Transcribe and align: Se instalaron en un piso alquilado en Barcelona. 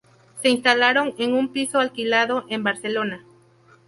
Se 0.41 0.49
instalaron 0.49 1.13
en 1.19 1.35
un 1.35 1.53
piso 1.53 1.77
alquilado 1.79 2.45
en 2.49 2.63
Barcelona. 2.63 3.23